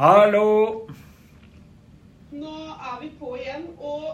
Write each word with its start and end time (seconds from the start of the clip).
Hallo! 0.00 0.88
Nå 2.32 2.52
er 2.72 3.00
vi 3.02 3.08
på 3.20 3.34
igjen, 3.36 3.66
og 3.76 4.04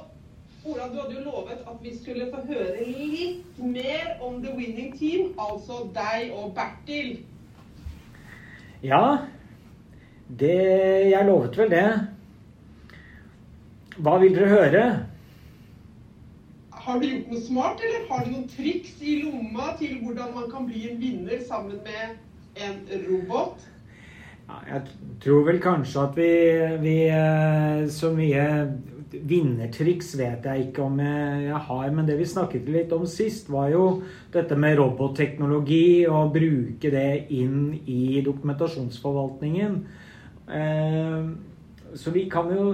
Ola, 0.66 0.88
du 0.90 0.96
hadde 0.98 1.12
jo 1.14 1.20
lovet 1.28 1.60
at 1.62 1.76
vi 1.78 1.92
skulle 1.94 2.24
få 2.32 2.40
høre 2.48 2.86
litt 2.88 3.60
mer 3.62 4.16
om 4.18 4.40
The 4.42 4.54
Winning 4.56 4.96
Team, 4.98 5.28
altså 5.38 5.84
deg 5.94 6.32
og 6.34 6.56
Bertil. 6.56 7.12
Ja, 8.82 8.98
det 10.40 10.56
Jeg 11.12 11.28
lovet 11.30 11.60
vel 11.62 11.70
det. 11.76 11.84
Hva 14.02 14.16
vil 14.24 14.34
dere 14.40 14.50
høre? 14.56 14.84
Har 16.80 16.98
du 16.98 17.06
gjort 17.12 17.30
noe 17.36 17.44
smart, 17.46 17.86
eller 17.86 18.10
har 18.10 18.26
du 18.26 18.34
noen 18.34 18.50
triks 18.56 18.98
i 18.98 19.20
lomma 19.22 19.70
til 19.78 20.02
hvordan 20.02 20.34
man 20.34 20.50
kan 20.50 20.66
bli 20.66 20.88
en 20.90 21.00
vinner 21.06 21.46
sammen 21.46 21.78
med 21.86 22.18
en 22.66 22.84
robot? 23.06 23.70
Jeg 24.46 24.82
tror 25.22 25.46
vel 25.48 25.58
kanskje 25.62 26.02
at 26.02 26.18
vi, 26.18 26.34
vi 26.82 26.98
eh, 27.10 27.86
Så 27.90 28.12
mye 28.14 28.44
vinnertriks 29.16 30.10
vet 30.18 30.44
jeg 30.44 30.66
ikke 30.66 30.82
om 30.84 30.98
jeg, 31.00 31.54
har, 31.68 31.86
men 31.94 32.08
det 32.08 32.18
vi 32.18 32.26
snakket 32.28 32.66
litt 32.68 32.90
om 32.92 33.06
sist, 33.08 33.48
var 33.48 33.70
jo 33.72 33.84
dette 34.34 34.58
med 34.58 34.76
robotteknologi 34.80 36.04
og 36.10 36.34
bruke 36.34 36.90
det 36.92 37.30
inn 37.32 37.70
i 37.86 38.20
dokumentasjonsforvaltningen. 38.26 39.78
Eh, 40.50 41.22
så 41.96 42.12
vi 42.12 42.26
kan 42.30 42.50
jo 42.52 42.66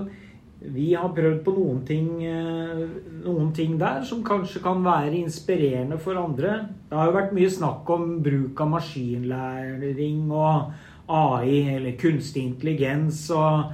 vi 0.63 0.93
har 0.95 1.11
prøvd 1.15 1.41
på 1.43 1.53
noen 1.57 1.81
ting, 1.87 2.09
eh, 2.25 2.83
noen 3.25 3.53
ting, 3.55 3.79
der 3.79 4.05
som 4.07 4.23
kanskje 4.23 4.63
kan 4.63 4.83
være 4.85 5.19
inspirerende 5.19 5.99
for 5.99 6.15
andre. 6.15 6.69
Det 6.89 6.97
har 6.97 7.11
jo 7.11 7.19
vært 7.19 7.35
mye 7.35 7.51
snakk 7.51 7.91
om 7.91 8.23
bruk 8.23 8.61
av 8.61 8.71
maskinlæring 8.77 10.31
og 10.31 10.73
AI, 11.09 11.77
eller 11.77 11.99
kunstig 12.01 12.45
intelligens, 12.47 13.25
og 13.31 13.73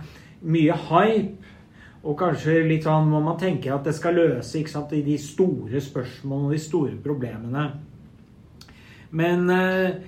mye 0.49 0.77
hype. 0.89 1.55
Og 2.07 2.15
kanskje 2.19 2.61
litt 2.69 2.87
sånn 2.87 3.09
må 3.11 3.19
man 3.21 3.41
tenke 3.41 3.73
at 3.75 3.85
det 3.85 3.97
skal 3.97 4.17
løse 4.17 4.63
sant, 4.71 4.93
de 4.93 5.17
store 5.21 5.81
spørsmålene 5.83 6.47
og 6.47 6.55
de 6.55 6.61
store 6.63 6.95
problemene. 7.03 7.65
Men 9.11 9.51
eh, 9.51 9.99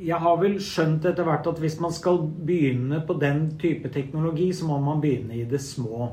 jeg 0.00 0.18
har 0.22 0.40
vel 0.40 0.56
skjønt 0.64 1.04
etter 1.10 1.26
hvert 1.26 1.46
at 1.50 1.60
hvis 1.60 1.76
man 1.82 1.92
skal 1.92 2.22
begynne 2.24 3.02
på 3.06 3.18
den 3.20 3.44
type 3.60 3.92
teknologi, 3.92 4.48
så 4.56 4.70
må 4.70 4.80
man 4.82 5.02
begynne 5.02 5.36
i 5.36 5.46
det 5.48 5.60
små. 5.62 6.08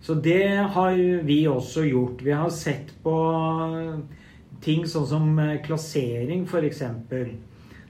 Så 0.00 0.14
det 0.14 0.46
har 0.72 0.96
vi 1.26 1.42
også 1.48 1.84
gjort. 1.84 2.22
Vi 2.24 2.32
har 2.32 2.48
sett 2.54 2.94
på 3.02 3.16
ting 4.64 4.86
sånn 4.88 5.08
som 5.08 5.38
eh, 5.42 5.58
klassering, 5.64 6.46
f.eks. 6.46 6.84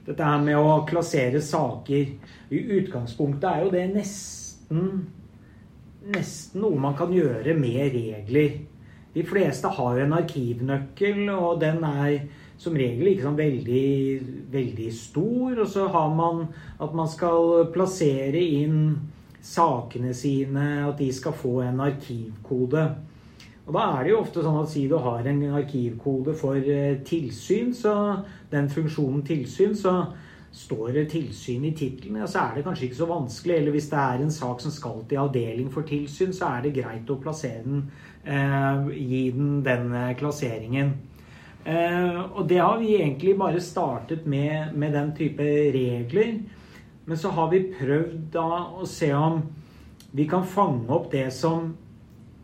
Dette 0.05 0.25
her 0.25 0.41
med 0.41 0.57
å 0.57 0.81
klassere 0.89 1.41
saker. 1.45 2.13
I 2.51 2.61
utgangspunktet 2.79 3.49
er 3.51 3.65
jo 3.65 3.73
det 3.73 3.87
nesten 3.93 5.09
nesten 6.09 6.63
noe 6.63 6.79
man 6.81 6.95
kan 6.97 7.13
gjøre 7.13 7.55
med 7.57 7.93
regler. 7.93 8.59
De 9.13 9.23
fleste 9.27 9.69
har 9.75 9.99
en 9.99 10.15
arkivnøkkel, 10.15 11.25
og 11.33 11.59
den 11.61 11.83
er 11.83 12.21
som 12.61 12.77
regel 12.77 13.11
ikke 13.11 13.25
sånn 13.25 13.39
veldig, 13.39 13.85
veldig 14.53 14.89
stor. 14.95 15.59
Og 15.59 15.67
så 15.69 15.87
har 15.91 16.13
man 16.15 16.45
at 16.81 16.95
man 16.95 17.09
skal 17.11 17.67
plassere 17.73 18.41
inn 18.41 18.95
sakene 19.41 20.13
sine, 20.15 20.67
at 20.87 20.97
de 21.01 21.09
skal 21.13 21.35
få 21.35 21.59
en 21.65 21.81
arkivkode. 21.83 22.85
Og 23.71 23.77
da 23.77 23.85
er 23.87 24.03
det 24.03 24.09
jo 24.11 24.17
ofte 24.19 24.41
sånn 24.43 24.57
at 24.59 24.67
si 24.67 24.81
du 24.91 24.97
har 24.99 25.27
en 25.31 25.37
arkivkode 25.55 26.33
for 26.35 26.59
eh, 26.59 26.97
tilsyn, 27.07 27.69
så 27.71 27.93
den 28.51 28.65
funksjonen 28.67 29.21
tilsyn, 29.23 29.77
så 29.79 29.93
står 30.51 30.89
det 30.97 31.05
tilsyn 31.13 31.63
i 31.69 31.71
tittelen, 31.71 32.17
ja, 32.19 32.25
så 32.27 32.41
er 32.41 32.57
det 32.57 32.65
kanskje 32.65 32.89
ikke 32.89 32.97
så 32.97 33.07
vanskelig. 33.07 33.55
Eller 33.55 33.71
hvis 33.71 33.87
det 33.93 34.01
er 34.01 34.23
en 34.25 34.33
sak 34.35 34.59
som 34.59 34.73
skal 34.75 34.97
til 35.07 35.21
avdeling 35.21 35.69
for 35.71 35.87
tilsyn, 35.87 36.33
så 36.35 36.49
er 36.57 36.65
det 36.65 36.73
greit 36.81 37.13
å 37.15 37.19
plassere 37.23 37.63
den, 37.63 37.85
eh, 38.25 38.91
gi 38.97 39.21
den 39.37 39.61
den 39.63 39.93
eh, 39.95 40.17
klasseringen. 40.19 40.91
Eh, 41.63 42.19
og 42.35 42.49
det 42.49 42.59
har 42.59 42.75
vi 42.83 42.97
egentlig 42.97 43.37
bare 43.39 43.63
startet 43.63 44.27
med, 44.27 44.75
med 44.75 44.91
den 44.91 45.15
type 45.15 45.47
regler. 45.77 46.41
Men 47.05 47.17
så 47.17 47.31
har 47.31 47.47
vi 47.55 47.71
prøvd 47.79 48.27
da 48.35 48.49
å 48.75 48.83
se 48.83 49.13
om 49.15 49.39
vi 50.11 50.27
kan 50.27 50.43
fange 50.43 50.91
opp 50.91 51.07
det 51.13 51.29
som 51.31 51.71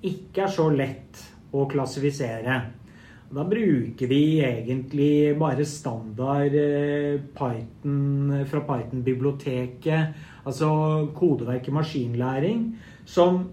ikke 0.07 0.45
er 0.45 0.53
så 0.53 0.69
lett 0.73 1.21
å 1.55 1.67
klassifisere. 1.69 2.57
Da 3.27 3.43
bruker 3.43 4.07
vi 4.07 4.39
egentlig 4.39 5.35
bare 5.39 5.65
standard 5.67 6.53
eh, 6.55 7.19
Python 7.35 8.45
fra 8.47 8.61
Python-biblioteket, 8.69 10.19
altså 10.47 10.69
kodeverket 11.15 11.75
maskinlæring, 11.75 12.69
som 13.05 13.43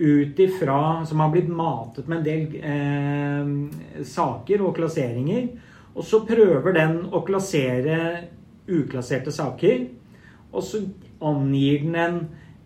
ut 0.00 0.38
ifra 0.40 1.04
Som 1.04 1.20
har 1.20 1.28
blitt 1.28 1.48
matet 1.48 2.06
med 2.08 2.18
en 2.18 2.24
del 2.24 2.54
eh, 2.64 4.04
saker 4.04 4.62
og 4.64 4.78
klasseringer. 4.78 5.50
Og 5.92 6.06
så 6.08 6.22
prøver 6.24 6.72
den 6.72 7.02
å 7.12 7.20
klassere 7.26 7.98
uklasserte 8.64 9.32
saker. 9.34 9.82
Og 10.54 10.64
så 10.64 10.80
angir 11.20 11.84
den 11.84 11.98
en, 12.00 12.18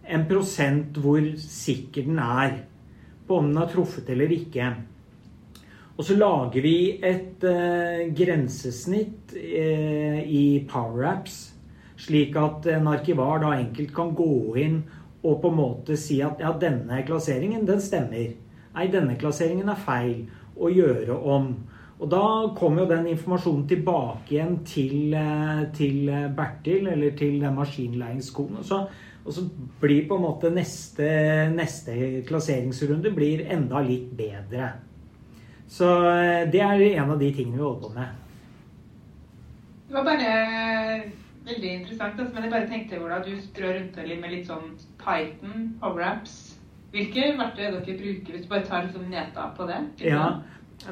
en 0.06 0.28
prosent 0.30 0.94
hvor 1.02 1.26
sikker 1.42 2.06
den 2.06 2.22
er 2.22 2.60
på 3.26 3.38
om 3.38 3.48
den 3.48 3.60
har 3.60 3.70
truffet 3.72 4.10
eller 4.12 4.32
ikke. 4.32 4.72
Og 5.94 6.06
så 6.06 6.16
lager 6.18 6.64
vi 6.64 6.76
et 7.06 7.44
eh, 7.46 8.08
grensesnitt 8.18 9.34
eh, 9.38 10.20
i 10.26 10.46
PowerApps, 10.70 11.36
slik 12.04 12.34
at 12.36 12.66
en 12.72 12.90
arkivar 12.90 13.38
da 13.44 13.52
enkelt 13.54 13.92
kan 13.94 14.10
gå 14.18 14.56
inn 14.58 14.80
og 15.24 15.38
på 15.40 15.52
en 15.52 15.56
måte 15.56 15.96
si 15.96 16.18
at 16.24 16.42
ja, 16.42 16.50
denne 16.60 16.98
klasseringen, 17.06 17.62
den 17.68 17.80
stemmer. 17.80 18.34
Nei, 18.74 18.88
denne 18.90 19.14
klasseringen 19.20 19.70
er 19.70 19.86
feil. 19.86 20.24
å 20.54 20.68
gjøre 20.70 21.16
om. 21.34 21.48
Og 21.98 22.10
da 22.12 22.26
kommer 22.54 22.84
jo 22.84 22.90
den 22.92 23.08
informasjonen 23.10 23.64
tilbake 23.66 24.36
igjen 24.36 24.60
til, 24.62 25.14
eh, 25.18 25.64
til 25.74 26.12
Bertil, 26.36 26.86
eller 26.92 27.10
til 27.18 27.40
den 27.40 27.56
maskinlæringsskolen. 27.56 28.62
Så, 28.62 28.84
og 29.24 29.32
så 29.32 29.44
blir 29.80 30.04
på 30.08 30.18
en 30.18 30.24
måte 30.26 30.50
neste, 30.52 31.06
neste 31.54 31.94
klasseringsrunde 32.28 33.12
blir 33.16 33.46
enda 33.52 33.80
litt 33.84 34.10
bedre. 34.16 34.74
Så 35.70 35.88
eh, 36.10 36.44
det 36.52 36.60
er 36.60 36.84
en 36.90 37.14
av 37.14 37.20
de 37.20 37.30
tingene 37.32 37.56
vi 37.56 37.64
holder 37.64 37.86
på 37.86 37.94
med. 37.96 38.20
Det 39.88 39.96
var 39.96 40.08
bare 40.08 40.32
Veldig 41.44 41.70
interessant. 41.74 42.20
Altså, 42.20 42.32
men 42.34 42.46
jeg 42.46 42.52
bare 42.54 42.68
tenkte, 42.70 42.98
Ola, 43.04 43.18
du 43.20 43.34
strør 43.36 43.74
rundt 43.76 43.96
deg 44.00 44.20
med 44.20 44.32
litt 44.32 44.46
sånn 44.48 44.70
Python, 44.96 45.74
PowerApps. 45.82 46.36
Hvilke 46.94 47.34
verktøy 47.36 47.64
dere 47.66 47.96
bruker, 47.98 48.30
hvis 48.32 48.46
du 48.46 48.48
bare 48.48 48.64
tar 48.64 48.86
liksom 48.86 49.10
neta 49.10 49.50
på 49.56 49.66
det? 49.68 49.80
Ja, 50.06 50.38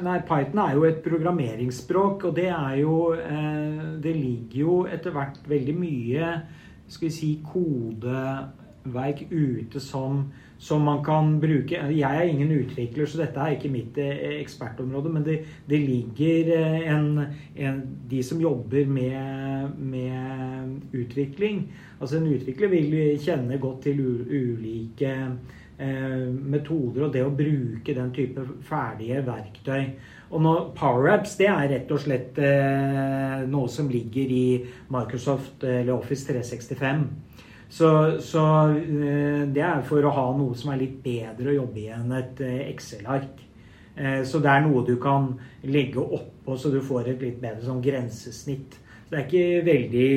Nei, 0.03 0.19
Python 0.25 0.61
er 0.63 0.75
jo 0.77 0.85
et 0.87 1.01
programmeringsspråk, 1.05 2.27
og 2.29 2.37
det 2.37 2.47
er 2.53 2.75
jo 2.79 3.13
eh, 3.17 3.81
Det 4.01 4.13
ligger 4.15 4.59
jo 4.61 4.77
etter 4.89 5.13
hvert 5.13 5.41
veldig 5.49 5.75
mye 5.77 6.29
skal 6.87 7.07
vi 7.07 7.13
si, 7.13 7.29
kodeverk 7.53 9.27
ute 9.31 9.79
som 9.79 10.25
som 10.63 10.81
man 10.81 11.01
kan 11.03 11.39
bruke. 11.41 11.75
Jeg 11.91 12.17
er 12.17 12.29
ingen 12.29 12.51
utvikler, 12.55 13.05
så 13.05 13.19
dette 13.19 13.39
er 13.39 13.57
ikke 13.57 13.71
mitt 13.71 13.97
eh, 13.99 14.37
ekspertområde. 14.39 15.11
Men 15.11 15.25
det, 15.25 15.39
det 15.67 15.79
ligger 15.81 16.53
eh, 16.55 16.85
en, 16.93 17.25
en, 17.55 17.81
De 18.09 18.21
som 18.23 18.39
jobber 18.41 18.87
med, 18.87 19.75
med, 19.79 20.79
utvikling 20.93 21.65
Altså 21.99 22.17
en 22.17 22.29
utvikler 22.31 22.71
vil 22.71 22.95
kjenne 23.19 23.57
godt 23.59 23.83
til 23.87 23.99
ulike 23.99 25.11
metoder 25.77 27.07
og 27.07 27.13
det 27.15 27.23
å 27.25 27.31
bruke 27.33 27.95
den 27.97 28.11
type 28.13 28.43
ferdige 28.67 29.23
verktøy. 29.25 29.87
Og 30.33 30.41
nå, 30.41 30.53
PowerApps 30.77 31.35
det 31.37 31.49
er 31.49 31.67
rett 31.69 31.91
og 31.93 32.01
slett 32.01 32.37
eh, 32.41 33.43
noe 33.49 33.69
som 33.69 33.89
ligger 33.91 34.33
i 34.33 34.47
Microsoft 34.93 35.65
eller 35.65 35.93
Office 35.95 36.25
365. 36.29 37.03
Så, 37.73 38.19
så, 38.21 38.69
eh, 38.69 39.47
det 39.49 39.63
er 39.65 39.81
for 39.85 40.05
å 40.05 40.13
ha 40.13 40.27
noe 40.37 40.53
som 40.57 40.73
er 40.73 40.83
litt 40.83 40.99
bedre 41.01 41.49
å 41.49 41.55
jobbe 41.55 41.81
i 41.81 41.87
enn 41.95 42.11
et 42.13 42.41
eh, 42.45 42.67
Excel-ark. 42.69 43.39
Eh, 43.95 44.21
så 44.29 44.41
det 44.43 44.51
er 44.51 44.61
noe 44.65 44.83
du 44.85 44.95
kan 45.01 45.31
legge 45.65 46.01
oppå 46.01 46.57
så 46.57 46.69
du 46.69 46.77
får 46.85 47.15
et 47.15 47.25
litt 47.25 47.39
bedre 47.41 47.65
sånn 47.65 47.81
grensesnitt. 47.81 48.77
Så 48.77 49.15
det 49.15 49.19
er 49.19 49.25
ikke 49.25 49.65
veldig, 49.65 50.11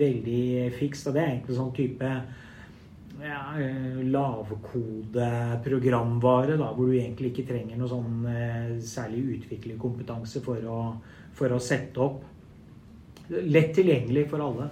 veldig 0.00 0.46
fikst. 0.78 1.10
Det 1.12 1.20
er 1.20 1.30
egentlig 1.34 1.58
sånn 1.58 1.76
type 1.76 2.12
ja, 3.26 3.42
lavkodeprogramvare, 4.14 6.54
da, 6.60 6.68
hvor 6.76 6.86
du 6.86 6.92
egentlig 6.96 7.28
ikke 7.32 7.48
trenger 7.52 7.76
noe 7.80 7.90
sånn 7.90 8.14
særlig 8.84 9.20
utviklerkompetanse 9.40 10.38
for 10.44 10.58
å, 10.70 10.78
for 11.36 11.48
å 11.52 11.60
sette 11.62 12.00
opp. 12.02 12.20
Lett 13.28 13.74
tilgjengelig 13.74 14.28
for 14.30 14.40
alle. 14.44 14.68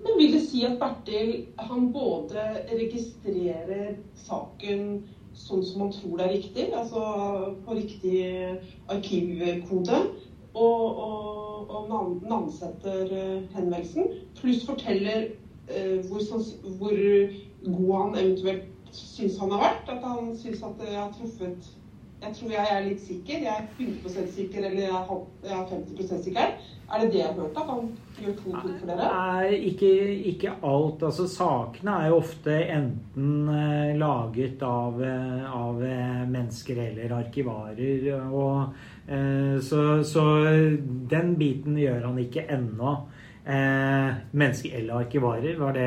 Men 0.00 0.16
vil 0.18 0.32
det 0.34 0.42
si 0.48 0.64
at 0.66 0.78
Bertil 0.80 1.46
han 1.60 1.92
både 1.94 2.40
registrerer 2.72 3.94
saken 4.24 4.80
sånn 5.36 5.62
som 5.64 5.80
han 5.84 5.92
tror 5.94 6.18
det 6.18 6.24
er 6.26 6.34
riktig, 6.34 6.64
altså 6.76 7.00
på 7.64 7.76
riktig 7.76 8.16
arkivkode, 8.92 10.00
og, 10.50 10.98
og, 11.04 11.70
og 11.70 11.82
navnsetter 12.26 13.04
henvendelsen, 13.54 14.04
pluss 14.40 14.64
forteller 14.66 15.20
eh, 15.28 15.36
hvor, 16.08 16.22
hvor, 16.78 16.96
god 17.64 17.90
han 17.96 18.18
eventuelt 18.18 18.96
syns 18.96 19.38
han 19.40 19.52
har 19.54 19.62
vært. 19.66 19.92
At 19.94 20.08
han 20.08 20.32
syns 20.38 20.64
at 20.66 20.82
jeg 20.86 20.98
har 20.98 21.12
truffet 21.18 21.70
Jeg 22.20 22.34
tror 22.36 22.50
jeg 22.52 22.72
er 22.72 22.82
litt 22.84 23.00
sikker. 23.00 23.44
Jeg 23.46 23.54
er 23.54 23.68
100% 23.78 24.34
sikker, 24.34 24.64
eller 24.68 24.82
jeg 24.82 25.54
er 25.54 25.62
50% 25.70 26.24
sikker. 26.26 26.50
Er 26.90 27.04
det 27.04 27.12
det 27.12 27.20
jeg 27.20 27.26
har 27.26 27.36
hørt? 27.38 27.56
At 27.56 27.68
han 27.70 27.90
gjør 28.18 28.32
to 28.36 28.50
ting 28.50 28.78
for 28.80 28.90
dere? 28.90 29.08
Nei, 29.14 29.58
ikke, 29.70 29.90
ikke, 30.32 30.54
alt. 30.66 31.04
Altså, 31.06 31.26
sakene 31.30 31.94
er 31.94 32.10
jo 32.10 32.18
ofte 32.18 32.56
enten 32.74 33.52
eh, 33.54 33.92
laget 34.00 34.64
av, 34.66 34.98
eh, 35.06 35.44
av, 35.54 35.78
eh, 35.86 36.24
mennesker 36.32 36.82
eller 36.88 37.14
arkivarer. 37.20 38.10
Og, 38.26 38.74
eh, 39.06 39.56
så, 39.62 40.02
så, 40.04 40.26
den 41.14 41.36
biten 41.38 41.78
gjør 41.78 42.10
han 42.10 42.18
ikke 42.24 42.48
ennå. 42.58 42.96
Eh, 43.50 44.18
mennesker 44.30 44.76
eller 44.78 45.00
arkivarer, 45.02 45.56
var 45.58 45.74
det 45.74 45.86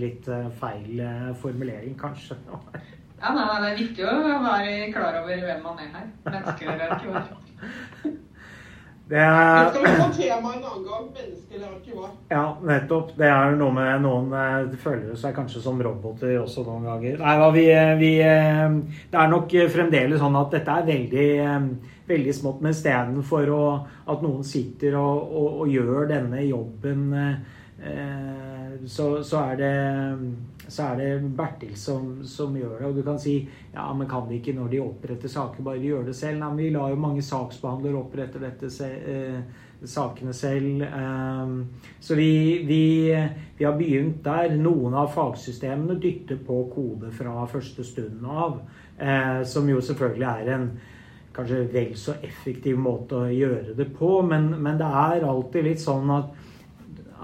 litt 0.00 0.28
eh, 0.28 0.48
feil 0.58 1.02
formulering, 1.38 1.94
kanskje? 2.00 2.38
ja, 3.22 3.34
nei, 3.36 3.44
det 3.62 3.68
er 3.70 3.78
viktig 3.78 4.08
å 4.08 4.14
være 4.42 4.72
klar 4.94 5.20
over 5.20 5.44
hvem 5.46 5.62
man 5.62 5.84
er 5.84 5.92
her. 5.94 6.08
Mennesker 6.26 6.72
eller 6.74 6.96
arkivarer. 6.96 7.44
Det 9.08 9.20
er, 9.20 9.66
skal 9.68 9.82
vi 9.84 9.90
få 10.00 10.06
tema 10.16 10.52
en 10.54 10.62
annen 10.64 10.84
gang. 10.86 11.08
Menneske 11.12 11.56
eller 11.58 11.72
arkivar. 11.74 12.12
Ja, 12.30 12.44
nettopp. 12.64 13.10
Det 13.18 13.26
er 13.28 13.56
noe 13.58 13.74
med 13.76 14.00
noen 14.00 14.30
eh, 14.32 14.62
de 14.70 14.78
føler 14.80 15.18
seg 15.20 15.34
kanskje 15.36 15.60
som 15.66 15.82
roboter 15.84 16.38
også 16.40 16.64
noen 16.64 16.86
ganger. 16.88 17.18
Nei, 17.20 17.34
vi, 17.52 17.64
eh, 17.74 17.92
vi, 18.00 18.12
eh, 18.24 18.78
det 19.12 19.20
er 19.20 19.28
nok 19.32 19.52
fremdeles 19.74 20.22
sånn 20.24 20.40
at 20.40 20.56
dette 20.56 20.78
er 20.78 20.88
veldig, 20.88 21.26
veldig 22.08 22.36
smått. 22.38 22.64
Men 22.64 22.72
istedenfor 22.72 23.52
at 24.08 24.24
noen 24.24 24.46
sitter 24.48 24.96
og, 24.96 25.28
og, 25.28 25.50
og, 25.52 25.74
gjør 25.74 26.08
denne 26.08 26.40
jobben, 26.48 27.04
så, 28.88 29.06
så 29.22 29.40
er 29.44 29.58
det 29.60 29.72
så 30.68 30.82
er 30.82 30.96
det 30.96 31.28
Bertil 31.36 31.76
som, 31.76 32.24
som, 32.24 32.56
gjør 32.56 32.78
det. 32.78 32.86
Og 32.88 32.96
du 32.96 33.02
kan 33.04 33.18
si 33.20 33.36
ja, 33.74 33.86
men 33.94 34.08
kan 34.08 34.28
de 34.28 34.38
ikke 34.38 34.54
når 34.56 34.72
de 34.72 34.80
oppretter 34.84 35.30
saker, 35.30 35.64
bare 35.64 35.82
gjøre 35.82 36.08
det 36.08 36.16
selv? 36.16 36.40
Nei, 36.40 36.48
men 36.48 36.62
vi 36.62 36.70
lar 36.74 36.92
jo 36.92 37.00
mange 37.00 37.24
saksbehandlere 37.24 38.00
opprette 38.00 38.42
dette 38.42 38.70
eh, 38.88 39.42
sakene 39.84 40.32
selv. 40.36 40.82
Eh, 40.86 41.52
så 42.00 42.16
vi, 42.18 42.30
vi, 42.68 42.80
vi, 43.58 43.66
har 43.66 43.76
begynt 43.78 44.24
der. 44.24 44.56
Noen 44.56 44.96
av 44.96 45.12
fagsystemene 45.14 45.98
dytter 46.00 46.40
på 46.46 46.64
kode 46.72 47.12
fra 47.14 47.44
første 47.50 47.84
stund 47.84 48.24
av. 48.24 48.58
Eh, 48.98 49.42
som 49.48 49.68
jo 49.68 49.82
selvfølgelig 49.84 50.30
er 50.30 50.52
en 50.56 50.68
kanskje 51.34 51.64
vel 51.72 51.96
så 51.98 52.14
effektiv 52.22 52.78
måte 52.78 53.18
å 53.18 53.30
gjøre 53.30 53.74
det 53.76 53.90
på. 53.98 54.16
Men, 54.26 54.52
men 54.62 54.80
det 54.80 54.88
er 54.88 55.28
alltid 55.28 55.68
litt 55.68 55.82
sånn 55.82 56.12
at, 56.14 56.34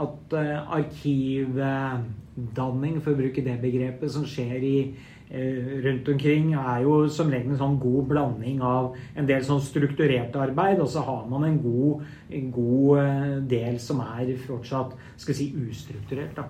at 0.06 0.34
uh, 0.36 0.74
arkiv... 0.80 1.54
Uh, 1.56 2.00
for 2.40 3.12
å 3.12 3.18
bruke 3.18 3.42
det 3.44 3.56
begrepet, 3.60 4.10
som 4.10 4.24
skjer 4.24 4.62
i, 4.64 4.94
eh, 5.30 5.80
rundt 5.84 6.08
omkring, 6.08 6.54
er 6.54 6.82
jo 6.82 7.08
som 7.08 7.30
regel 7.30 7.52
en 7.52 7.58
sånn 7.58 7.78
god 7.78 8.08
blanding 8.08 8.62
av 8.62 8.96
en 9.16 9.26
del 9.26 9.42
sånn 9.44 9.60
strukturert 9.60 10.34
arbeid, 10.36 10.80
og 10.80 10.88
så 10.88 11.00
har 11.04 11.26
man 11.28 11.44
en 11.44 11.60
god, 11.62 12.04
en 12.30 12.50
god 12.50 12.98
eh, 12.98 13.36
del 13.48 13.78
som 13.78 14.00
er 14.00 14.36
fortsatt 14.46 14.96
skal 15.16 15.34
si, 15.34 15.52
ustrukturert. 15.54 16.34
Da. 16.36 16.48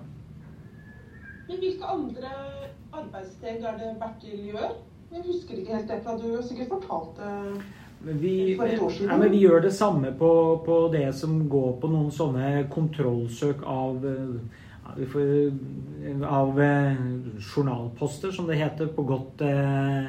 Men 1.48 1.58
hvilke 1.58 1.84
andre 1.84 2.30
arbeidssteg 2.92 3.64
er 3.64 3.76
det 3.78 3.98
Bertil 3.98 4.46
gjør? 4.52 4.78
Jeg 5.10 5.26
husker 5.26 5.58
ikke 5.58 5.74
helt 5.74 5.88
det, 5.90 6.02
for 6.04 6.18
du 6.18 6.36
har 6.36 6.42
sikkert 6.46 6.68
fortalt 6.76 7.16
det. 7.18 7.62
Vi, 8.00 8.56
ja, 8.56 9.16
men 9.16 9.28
vi 9.30 9.42
gjør 9.42 9.60
det 9.60 9.74
samme 9.76 10.14
på, 10.16 10.30
på, 10.64 10.76
det 10.92 11.10
som 11.12 11.42
går 11.52 11.74
på 11.82 11.90
noen 11.92 12.08
sånne 12.14 12.64
kontrollsøk 12.72 13.60
av 13.68 14.06
av 16.26 16.60
eh, 16.60 16.94
journalposter, 17.54 18.32
som 18.34 18.46
det 18.48 18.58
heter 18.58 18.88
på 18.94 19.04
godt 19.06 19.42
eh, 19.46 20.08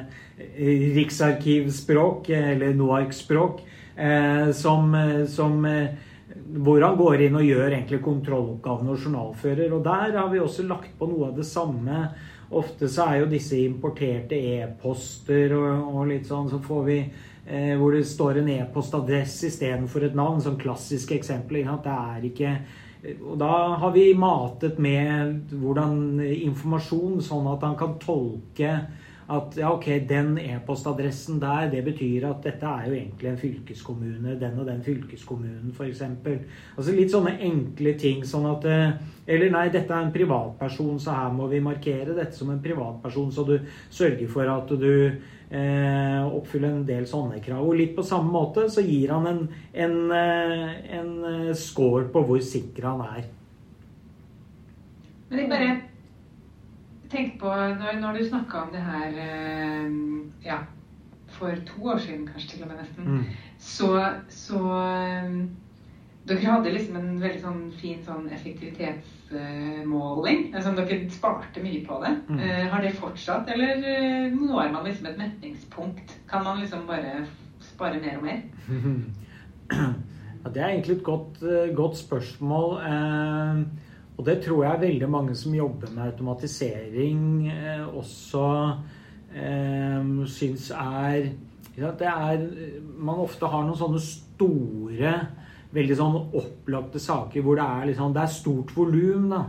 riksarkivspråk, 0.96 2.30
eller 2.30 2.74
NOARK-språk, 2.74 3.62
eh, 3.96 4.50
som, 4.50 4.94
eh, 4.94 5.24
som 5.26 5.64
eh, 5.64 5.94
hvor 6.64 6.82
han 6.82 6.98
går 6.98 7.26
inn 7.26 7.38
og 7.38 7.46
gjør 7.46 7.70
egentlig 7.70 8.02
kontrolloppgavene 8.04 8.94
og 8.94 9.06
journalfører. 9.06 9.72
Og 9.72 9.84
der 9.84 10.16
har 10.18 10.30
vi 10.32 10.42
også 10.42 10.66
lagt 10.66 10.94
på 10.98 11.08
noe 11.10 11.30
av 11.30 11.36
det 11.38 11.46
samme. 11.48 12.06
Ofte 12.52 12.88
så 12.92 13.06
er 13.08 13.22
jo 13.22 13.32
disse 13.32 13.56
importerte 13.60 14.36
e-poster 14.36 15.54
og, 15.56 15.92
og, 15.92 16.02
litt 16.10 16.26
sånn, 16.28 16.50
så 16.52 16.60
får 16.62 16.82
vi 16.88 16.98
eh, 17.46 17.74
hvor 17.80 17.96
det 17.96 18.06
står 18.08 18.40
en 18.40 18.52
e-postadresse 18.58 19.50
istedenfor 19.50 20.08
et 20.08 20.16
navn. 20.18 20.40
Sånn 20.44 20.60
klassisk 20.60 21.14
eksempel. 21.18 21.62
Det 21.62 21.98
er 21.98 22.30
ikke 22.30 22.56
og 23.02 23.34
da 23.40 23.54
har 23.82 23.90
vi 23.96 24.12
matet 24.14 24.76
med 24.78 25.54
hvordan 25.58 26.20
informasjon, 26.22 27.16
sånn 27.24 27.48
at 27.50 27.64
han 27.66 27.74
kan 27.80 27.96
tolke 28.02 28.76
at 29.32 29.56
ja, 29.56 29.70
ok, 29.72 29.86
den 30.08 30.34
e-postadressen 30.38 31.38
der, 31.40 31.68
det 31.72 31.82
betyr 31.86 32.26
at 32.28 32.42
dette 32.44 32.68
er 32.68 32.88
jo 32.88 32.96
egentlig 32.96 33.30
en 33.30 33.38
fylkeskommune. 33.40 34.34
Den 34.40 34.58
og 34.60 34.66
den 34.68 34.82
fylkeskommunen, 34.84 35.70
f.eks. 35.72 36.02
Altså 36.76 36.94
litt 36.94 37.12
sånne 37.14 37.36
enkle 37.46 37.94
ting. 38.00 38.26
sånn 38.28 38.48
at 38.50 38.66
eh, 38.68 38.96
Eller 39.26 39.52
nei, 39.54 39.68
dette 39.70 39.94
er 39.94 40.02
en 40.02 40.14
privatperson, 40.14 40.98
så 41.00 41.14
her 41.14 41.30
må 41.34 41.46
vi 41.50 41.62
markere 41.64 42.16
dette 42.16 42.36
som 42.36 42.50
en 42.50 42.62
privatperson, 42.62 43.30
så 43.32 43.46
du 43.46 43.56
sørger 43.90 44.28
for 44.28 44.50
at 44.50 44.74
du 44.74 44.92
eh, 45.52 46.24
oppfylle 46.26 46.70
en 46.72 46.82
del 46.88 47.06
sånne 47.08 47.40
krav. 47.44 47.62
Og 47.66 47.78
litt 47.78 47.94
på 47.96 48.04
samme 48.06 48.32
måte 48.32 48.66
så 48.72 48.84
gir 48.84 49.12
han 49.12 49.28
en, 49.28 49.40
en, 49.72 49.96
eh, 50.16 50.74
en 50.98 51.14
eh, 51.28 51.54
score 51.58 52.08
på 52.12 52.24
hvor 52.28 52.42
sikker 52.44 52.88
han 52.88 53.04
er. 53.06 53.24
Men 55.30 55.40
jeg 55.40 55.50
bare 55.52 55.72
tenkte 57.12 57.40
på, 57.40 57.56
når, 57.80 57.98
når 58.00 58.18
du 58.18 58.28
snakka 58.28 58.66
om 58.66 58.70
det 58.72 58.84
her 58.84 59.18
eh, 59.26 59.98
ja, 60.44 60.62
for 61.32 61.64
to 61.68 61.88
år 61.94 62.00
siden, 62.04 62.26
kanskje 62.28 62.56
til 62.56 62.66
og 62.66 62.72
med 62.72 62.82
nesten, 62.82 63.04
mm. 63.08 63.24
så, 63.58 63.90
så 64.28 64.60
dere 66.28 66.44
hadde 66.46 66.74
liksom 66.74 66.98
en 67.00 67.16
veldig 67.20 67.40
sånn 67.42 67.62
fin 67.80 68.00
sånn 68.04 68.28
effektivitetsmåling. 68.32 69.21
Uh, 69.32 70.54
altså, 70.54 70.72
dere 70.76 71.10
sparte 71.10 71.62
mye 71.62 71.82
på 71.86 71.98
det. 72.04 72.12
Mm. 72.28 72.38
Uh, 72.38 72.64
har 72.72 72.82
det 72.84 72.94
fortsatt, 72.98 73.50
eller 73.52 73.80
uh, 73.80 74.32
når 74.36 74.72
man 74.72 74.86
liksom 74.86 75.06
et 75.10 75.18
metningspunkt? 75.18 76.16
Kan 76.30 76.44
man 76.44 76.60
liksom 76.60 76.86
bare 76.86 77.26
spare 77.60 78.00
mer 78.00 78.18
og 78.18 78.24
mer? 78.24 78.40
Ja, 80.42 80.50
det 80.50 80.62
er 80.62 80.68
egentlig 80.68 80.96
et 80.96 81.04
godt, 81.04 81.38
godt 81.76 81.96
spørsmål. 81.96 82.80
og 84.18 84.26
det 84.26 84.42
tror 84.42 84.64
jeg 84.64 84.80
veldig 84.80 85.08
mange 85.10 85.34
som 85.34 85.54
jobber 85.54 85.86
med 85.94 86.02
automatisering, 86.02 87.52
også 87.94 88.72
syns 90.26 90.70
er 90.70 91.30
det 91.76 92.06
er 92.06 92.42
Man 92.98 93.22
ofte 93.22 93.46
har 93.46 93.62
noen 93.64 93.78
sånne 93.78 94.00
store 94.02 95.14
veldig 95.72 95.98
sånn 95.98 96.16
opplagte 96.38 97.00
saker 97.02 97.44
hvor 97.44 97.58
det 97.58 97.66
er, 97.66 97.84
liksom, 97.90 98.14
det 98.14 98.24
er 98.24 98.32
stort 98.32 98.72
volum, 98.76 99.28
da. 99.32 99.44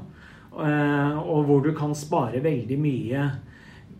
Eh, 0.53 1.17
og 1.17 1.47
hvor 1.47 1.63
du 1.65 1.71
kan 1.77 1.95
spare 1.97 2.43
veldig 2.43 2.77
mye. 2.79 3.25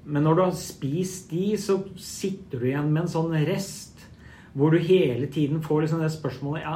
Men 0.04 0.28
når 0.28 0.36
du 0.36 0.44
har 0.44 0.56
spist 0.60 1.32
de, 1.32 1.54
så 1.58 1.80
sitter 1.98 2.62
du 2.62 2.70
igjen 2.70 2.92
med 2.92 3.06
en 3.06 3.14
sånn 3.16 3.36
rest 3.48 3.92
hvor 4.54 4.70
du 4.70 4.78
hele 4.78 5.26
tiden 5.34 5.64
får 5.66 5.82
liksom 5.82 6.02
det 6.04 6.12
spørsmålet 6.14 6.62
Ja, 6.62 6.76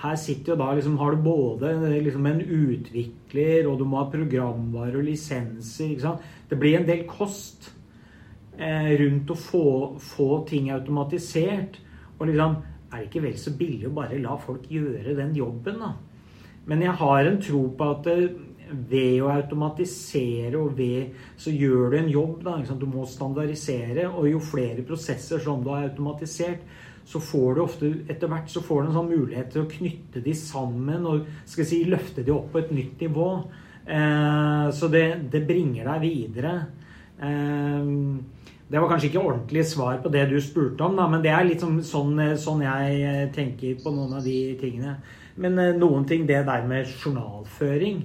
her 0.00 0.14
sitter 0.16 0.54
jo 0.54 0.60
da 0.62 0.70
liksom 0.72 0.94
Har 0.96 1.12
du 1.12 1.24
både 1.26 1.74
liksom 2.00 2.26
en 2.26 2.40
utvikler, 2.40 3.68
og 3.68 3.78
du 3.78 3.84
må 3.84 4.00
ha 4.00 4.08
programvare 4.08 4.96
og 4.96 5.04
lisenser. 5.04 5.90
ikke 5.90 6.06
sant? 6.06 6.24
Det 6.48 6.58
blir 6.58 6.78
en 6.78 6.88
del 6.88 7.04
kost 7.10 7.72
eh, 8.56 8.96
rundt 9.02 9.30
å 9.30 9.36
få, 9.36 9.66
få 10.00 10.30
ting 10.48 10.70
automatisert. 10.72 11.76
Og 12.18 12.30
liksom 12.30 12.56
er 12.90 12.98
det 12.98 13.08
ikke 13.08 13.24
vel 13.24 13.38
så 13.38 13.54
billig 13.56 13.88
å 13.88 13.96
bare 13.96 14.18
la 14.22 14.36
folk 14.40 14.66
gjøre 14.70 15.16
den 15.18 15.34
jobben, 15.36 15.78
da? 15.82 15.94
Men 16.70 16.82
jeg 16.84 16.98
har 17.00 17.26
en 17.26 17.40
tro 17.42 17.62
på 17.76 17.90
at 17.94 18.08
eh, 18.10 18.28
ved 18.70 19.22
å 19.24 19.30
automatisere 19.32 20.58
og 20.58 20.76
ved 20.78 21.16
så 21.40 21.52
gjør 21.54 21.90
du 21.90 21.96
en 21.98 22.12
jobb. 22.12 22.44
da, 22.44 22.58
Du 22.78 22.86
må 22.86 23.06
standardisere. 23.06 24.08
Og 24.08 24.28
jo 24.30 24.38
flere 24.38 24.84
prosesser 24.86 25.42
som 25.42 25.64
du 25.64 25.70
har 25.70 25.88
automatisert, 25.88 26.62
så 27.04 27.18
får 27.18 27.54
du 27.54 27.62
ofte 27.62 27.88
etter 28.12 28.30
hvert 28.30 28.50
så 28.52 28.62
får 28.62 28.82
du 28.82 28.88
en 28.88 28.98
sånn 28.98 29.10
mulighet 29.10 29.48
til 29.50 29.64
å 29.64 29.70
knytte 29.70 30.20
de 30.22 30.34
sammen 30.36 31.06
og 31.08 31.24
skal 31.48 31.66
si, 31.66 31.80
løfte 31.88 32.22
de 32.22 32.34
opp 32.34 32.52
på 32.52 32.60
et 32.60 32.70
nytt 32.74 33.00
nivå. 33.06 33.30
Eh, 33.86 34.66
så 34.76 34.90
det, 34.92 35.06
det, 35.32 35.42
bringer 35.48 35.88
deg 35.90 36.04
videre. 36.04 36.52
Eh, 37.18 37.90
det 38.70 38.78
var 38.78 38.88
kanskje 38.92 39.08
ikke 39.10 39.22
ordentlig 39.26 39.64
svar 39.66 39.98
på 40.02 40.12
det 40.14 40.28
du 40.30 40.36
spurte 40.40 40.84
om, 40.86 40.94
da, 40.94 41.08
men 41.10 41.24
det 41.24 41.32
er 41.34 41.46
litt 41.48 41.62
sånn, 41.64 41.80
sånn, 41.82 42.14
sånn, 42.38 42.62
jeg 42.62 43.00
eh, 43.02 43.24
tenker 43.34 43.80
på 43.82 43.90
noen 43.90 44.14
av 44.20 44.22
de 44.22 44.36
tingene. 44.60 44.94
Men 45.42 45.58
eh, 45.58 45.74
noen 45.74 46.06
ting, 46.06 46.22
det 46.28 46.44
der 46.46 46.66
med 46.68 46.88
journalføring 47.00 48.04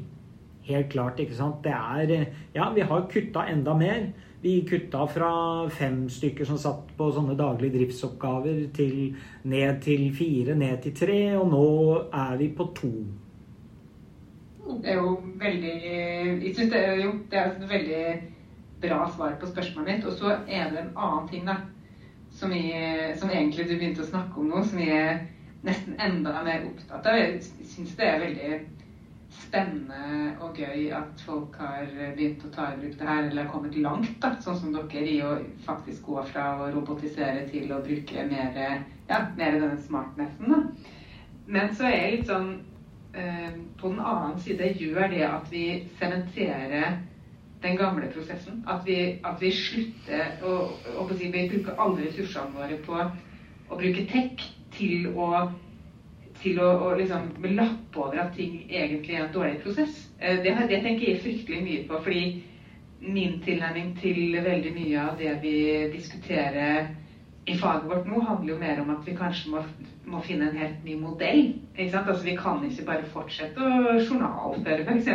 Helt 0.65 0.87
klart, 0.89 1.19
ikke 1.21 1.35
sant. 1.37 1.59
Det 1.61 1.69
er 1.69 2.09
eh, 2.09 2.29
Ja, 2.55 2.71
vi 2.73 2.81
har 2.81 3.03
kutta 3.11 3.43
enda 3.45 3.75
mer. 3.77 4.07
Vi 4.41 4.55
kutta 4.65 5.05
fra 5.05 5.29
fem 5.69 6.07
stykker 6.09 6.49
som 6.49 6.57
satt 6.57 6.89
på 6.97 7.11
sånne 7.13 7.37
daglige 7.37 7.77
driftsoppgaver, 7.77 8.63
til 8.73 9.13
ned 9.45 9.83
til 9.85 10.07
fire, 10.17 10.57
ned 10.57 10.81
til 10.81 10.95
tre, 10.97 11.19
og 11.37 11.51
nå 11.53 11.67
er 12.09 12.35
vi 12.41 12.49
på 12.57 12.67
to. 12.77 12.91
Det 14.81 14.95
er 14.95 14.97
jo 14.97 15.19
veldig 15.37 15.75
Jeg 16.41 16.55
syns 16.57 16.73
det 16.73 16.81
er 16.81 17.03
jo 17.03 17.11
det 17.29 17.37
er 17.37 17.67
veldig 17.69 18.05
bra 18.81 19.05
svar 19.15 19.37
på 19.39 19.49
spørsmålet 19.49 19.93
mitt. 19.93 20.05
Og 20.05 20.17
så 20.19 20.35
er 20.47 20.71
det 20.71 20.81
en 20.81 20.93
annen 20.95 21.29
ting, 21.31 21.47
da, 21.47 21.59
som, 22.35 22.53
jeg, 22.53 23.15
som 23.19 23.31
egentlig 23.31 23.67
du 23.69 23.75
begynte 23.75 24.03
å 24.03 24.09
snakke 24.09 24.41
om 24.41 24.51
nå, 24.51 24.63
som 24.67 24.81
jeg 24.81 25.01
er 25.01 25.21
nesten 25.65 25.99
enda 26.01 26.41
mer 26.45 26.65
opptatt 26.69 27.07
av. 27.09 27.19
Jeg 27.19 27.69
syns 27.71 27.95
det 27.97 28.09
er 28.09 28.21
veldig 28.21 28.49
spennende 29.35 30.35
og 30.43 30.57
gøy 30.59 30.89
at 30.95 31.23
folk 31.25 31.57
har 31.59 31.87
begynt 32.15 32.43
å 32.45 32.51
ta 32.53 32.69
i 32.71 32.77
bruk 32.79 32.97
det 32.99 33.07
her, 33.07 33.25
eller 33.29 33.43
har 33.43 33.51
kommet 33.51 33.77
langt, 33.79 34.13
da, 34.23 34.33
sånn 34.43 34.59
som 34.59 34.75
dere, 34.75 35.05
i 35.09 35.17
å 35.25 35.33
faktisk 35.65 36.07
gå 36.11 36.21
fra 36.29 36.51
å 36.59 36.69
robotisere 36.73 37.45
til 37.49 37.73
å 37.73 37.81
bruke 37.83 38.27
mer, 38.29 38.61
ja, 39.09 39.19
mer 39.37 39.59
denne 39.59 39.81
smartnessen. 39.87 40.53
Da. 40.53 40.93
Men 41.47 41.75
så 41.77 41.87
er 41.89 41.97
jeg 41.97 42.13
litt 42.15 42.29
sånn 42.31 42.47
eh, 43.13 43.51
På 43.77 43.91
den 43.91 43.99
annen 44.01 44.39
side 44.41 44.71
gjør 44.79 45.11
det 45.11 45.21
at 45.27 45.51
vi 45.51 45.65
sementerer 45.99 46.95
den 47.61 47.77
gamle 47.77 48.09
prosessen. 48.13 48.63
At 48.67 48.81
vi, 48.85 49.19
at 49.23 49.41
vi 49.41 49.51
slutter 49.55 50.41
å, 50.43 50.55
å, 50.95 51.05
å 51.05 51.17
si, 51.17 51.31
Vi 51.31 51.61
alle 51.77 52.07
ressursene 52.07 52.55
våre 52.55 52.79
på 52.85 52.97
å 52.99 53.77
bruke 53.79 54.07
tech 54.11 54.43
til 54.75 55.07
å 55.15 55.29
til 56.41 56.59
å, 56.59 56.67
å 56.83 56.89
liksom 56.99 57.29
lappe 57.55 58.01
over 58.01 58.19
at 58.25 58.33
ting 58.35 58.65
egentlig 58.67 59.15
er 59.15 59.23
en 59.25 59.31
dårlig 59.33 59.61
prosess. 59.63 59.95
Eh, 60.19 60.41
det, 60.43 60.51
det, 60.69 60.81
tenker 60.83 61.07
jeg 61.07 61.21
fryktelig 61.23 61.61
mye 61.63 61.85
på, 61.87 61.99
fordi 62.03 62.25
min 63.05 63.39
tilnærming 63.43 63.93
til 63.99 64.35
veldig 64.43 64.71
mye 64.75 65.01
av 65.01 65.17
det 65.19 65.35
vi 65.41 65.55
diskuterer 65.93 66.89
i 67.45 67.55
faget 67.59 67.85
vårt 67.89 68.07
nå, 68.09 68.19
handler 68.25 68.53
jo 68.53 68.59
mer 68.59 68.81
om 68.81 68.89
at 68.95 69.05
vi 69.05 69.13
kanskje 69.17 69.51
må, 69.53 69.61
må 70.09 70.21
finne 70.25 70.49
en 70.49 70.57
helt 70.57 70.83
ny 70.85 70.95
modell. 70.97 71.43
Altså, 71.77 72.23
vi 72.25 72.35
kan 72.39 72.63
ikke 72.65 72.87
bare 72.87 73.09
fortsette 73.11 73.61
å 73.61 73.97
journalføre, 73.99 74.85
f.eks. 74.85 75.11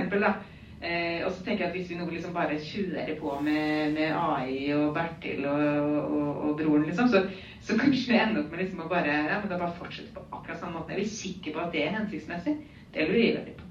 Eh, 0.80 1.20
og 1.26 1.32
så 1.34 1.42
tenker 1.44 1.66
jeg 1.66 1.68
at 1.68 1.74
Hvis 1.76 1.90
vi 1.90 1.96
nå 1.98 2.06
liksom 2.08 2.32
bare 2.32 2.56
kjører 2.56 3.12
på 3.20 3.34
med, 3.44 3.92
med 3.92 4.14
AI 4.16 4.70
og 4.72 4.94
Bertil 4.96 5.44
og, 5.44 5.64
og, 6.00 6.28
og 6.46 6.54
broren, 6.56 6.86
liksom, 6.88 7.10
så, 7.12 7.20
så 7.60 7.76
kanskje 7.76 8.14
vi 8.14 8.16
ender 8.16 8.40
opp 8.40 8.54
med 8.54 8.62
liksom 8.62 8.80
å 8.86 8.88
bare 8.88 9.16
ja, 9.28 9.36
men 9.36 9.50
da 9.50 9.58
bare 9.60 9.76
fortsette 9.76 10.14
på 10.14 10.24
akkurat 10.30 10.62
samme 10.62 10.78
måte. 10.78 10.94
Er 10.94 11.02
vi 11.02 11.10
sikre 11.10 11.52
på 11.52 11.60
at 11.60 11.74
det 11.74 11.84
er 11.84 11.98
hensiktsmessig? 11.98 12.56
Det 12.94 13.04
lurer 13.04 13.26
jeg 13.26 13.36
veldig 13.36 13.58
på. 13.58 13.66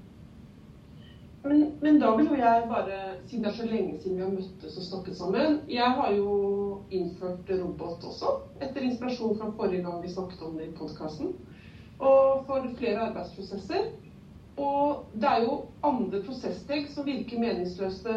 Men, 1.42 1.64
men, 1.80 1.96
da 1.98 2.10
vil 2.14 2.26
jo 2.28 2.36
jeg 2.36 2.64
bare, 2.68 2.96
siden 3.24 3.42
det 3.46 3.48
er 3.48 3.56
så 3.56 3.64
lenge 3.64 3.94
siden 3.96 4.18
vi 4.18 4.22
har 4.22 4.32
møttes 4.34 4.74
og 4.76 4.84
snakket 4.84 5.16
sammen 5.16 5.54
Jeg 5.72 5.94
har 5.96 6.10
jo 6.12 6.26
innført 6.92 7.48
robot 7.62 8.04
også, 8.10 8.34
etter 8.60 8.84
inspirasjon 8.84 9.38
fra 9.38 9.48
forrige 9.56 9.82
gang 9.86 10.02
vi 10.02 10.12
snakket 10.12 10.44
om 10.44 10.58
det 10.58 10.68
i 10.68 10.74
podkasten. 10.76 11.32
Og 11.98 12.44
for 12.46 12.68
flere 12.76 13.08
arbeidsprosesser. 13.08 13.88
Og 14.60 15.04
det 15.16 15.28
er 15.28 15.44
jo 15.46 15.56
andre 15.86 16.20
prosesssteg 16.26 16.88
som 16.94 17.06
virker 17.08 17.40
meningsløse. 17.40 18.16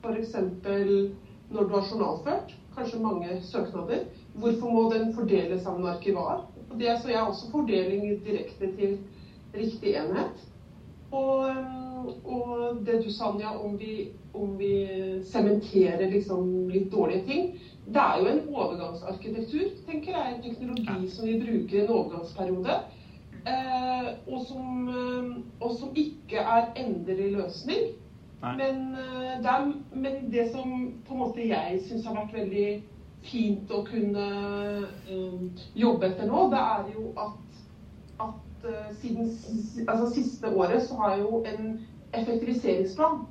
F.eks. 0.00 0.34
når 1.50 1.64
du 1.68 1.74
har 1.74 1.88
journalført, 1.90 2.54
kanskje 2.76 3.02
mange 3.02 3.38
søknader. 3.48 4.04
Hvorfor 4.34 4.70
må 4.70 4.84
den 4.92 5.14
fordeles 5.14 5.62
sammen 5.62 5.84
en 5.84 5.92
arkivar? 5.94 6.44
Det, 6.78 6.92
så 7.02 7.10
jeg 7.10 7.22
også 7.22 7.50
fordeling 7.52 8.06
direkte 8.24 8.70
til 8.76 8.96
riktig 9.54 9.94
enhet. 9.98 10.46
Og, 11.10 11.48
og 12.24 12.78
det 12.86 13.00
du 13.04 13.10
sa, 13.10 13.32
Anja, 13.32 13.56
om 13.58 13.74
vi, 13.80 14.06
om 14.34 14.54
vi 14.58 14.74
sementerer 15.32 16.06
liksom 16.12 16.68
litt 16.70 16.86
dårlige 16.92 17.24
ting 17.26 17.48
Det 17.82 17.98
er 17.98 18.20
jo 18.20 18.28
en 18.30 18.44
overgangsarkitektur, 18.46 19.72
tenker 19.88 20.14
jeg. 20.14 20.36
En 20.36 20.42
teknologi 20.44 21.08
som 21.10 21.26
vi 21.26 21.38
bruker 21.40 21.80
i 21.80 21.82
en 21.82 21.94
overgangsperiode 21.96 22.76
og, 24.26 24.46
som, 24.46 24.88
eh, 24.88 25.36
og, 25.60 25.76
som, 25.78 25.90
ikke 25.94 26.36
er 26.36 26.72
endelig 26.76 27.32
løsning. 27.32 27.90
Men, 28.42 28.94
eh, 28.94 29.36
det 29.42 29.46
er, 29.46 29.72
men, 29.94 30.32
det 30.32 30.50
som 30.52 30.94
på 31.06 31.14
en 31.14 31.18
måte 31.18 31.48
jeg 31.48 31.80
syns 31.86 32.06
har 32.06 32.16
vært 32.16 32.34
veldig 32.34 32.68
fint 33.28 33.72
å 33.76 33.82
kunne 33.84 34.26
um, 35.12 35.50
jobbe 35.76 36.08
etter 36.08 36.28
nå, 36.28 36.46
det 36.48 36.60
er 36.60 36.86
jo 36.94 37.10
at, 37.20 37.58
at 38.24 38.64
uh, 38.64 38.86
siden 39.02 39.28
altså, 39.84 40.06
siste 40.14 40.48
året 40.48 40.86
så 40.86 40.96
har 41.02 41.18
jo 41.20 41.42
en 41.44 41.74
effektiviseringsplan 42.16 43.26